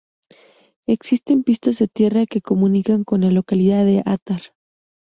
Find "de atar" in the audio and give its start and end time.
3.85-4.41